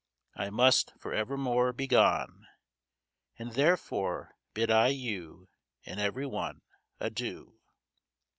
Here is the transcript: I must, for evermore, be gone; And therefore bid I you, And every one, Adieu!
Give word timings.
I 0.35 0.49
must, 0.49 0.93
for 0.97 1.13
evermore, 1.13 1.73
be 1.73 1.85
gone; 1.85 2.47
And 3.37 3.51
therefore 3.51 4.35
bid 4.55 4.71
I 4.71 4.87
you, 4.87 5.47
And 5.85 5.99
every 5.99 6.25
one, 6.25 6.63
Adieu! 6.99 7.59